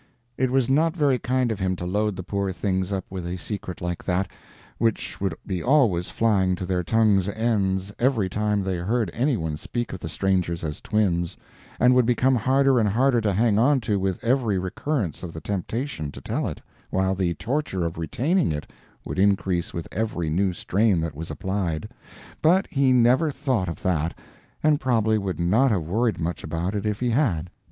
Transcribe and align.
It 0.35 0.49
was 0.49 0.67
not 0.67 0.97
very 0.97 1.19
kind 1.19 1.51
of 1.51 1.59
him 1.59 1.75
to 1.75 1.85
load 1.85 2.15
the 2.15 2.23
poor 2.23 2.51
things 2.51 2.91
up 2.91 3.05
with 3.11 3.23
a 3.27 3.37
secret 3.37 3.81
like 3.81 4.03
that, 4.05 4.27
which 4.79 5.21
would 5.21 5.35
be 5.45 5.61
always 5.61 6.09
flying 6.09 6.55
to 6.55 6.65
their 6.65 6.83
tongues' 6.83 7.29
ends 7.29 7.93
every 7.99 8.27
time 8.27 8.63
they 8.63 8.77
heard 8.77 9.11
any 9.13 9.37
one 9.37 9.57
speak 9.57 9.93
of 9.93 9.99
the 9.99 10.09
strangers 10.09 10.63
as 10.63 10.81
twins, 10.81 11.37
and 11.79 11.93
would 11.93 12.07
become 12.07 12.35
harder 12.35 12.79
and 12.79 12.89
harder 12.89 13.21
to 13.21 13.31
hang 13.31 13.59
on 13.59 13.79
to 13.81 13.99
with 13.99 14.23
every 14.23 14.57
recurrence 14.57 15.21
of 15.21 15.33
the 15.33 15.39
temptation 15.39 16.11
to 16.13 16.19
tell 16.19 16.47
it, 16.47 16.63
while 16.89 17.13
the 17.13 17.35
torture 17.35 17.85
of 17.85 17.99
retaining 17.99 18.51
it 18.51 18.73
would 19.05 19.19
increase 19.19 19.71
with 19.71 19.87
every 19.91 20.31
new 20.31 20.51
strain 20.51 20.99
that 20.99 21.13
was 21.13 21.29
applied; 21.29 21.87
but 22.41 22.65
he 22.71 22.91
never 22.91 23.29
thought 23.29 23.69
of 23.69 23.83
that, 23.83 24.17
and 24.63 24.79
probably 24.79 25.19
would 25.19 25.39
not 25.39 25.69
have 25.69 25.83
worried 25.83 26.19
much 26.19 26.43
about 26.43 26.73
it 26.73 26.87
if 26.87 26.99
he 27.01 27.11
had. 27.11 27.51